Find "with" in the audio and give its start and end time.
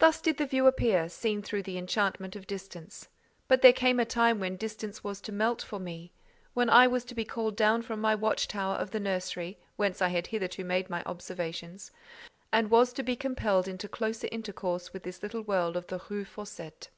14.92-15.04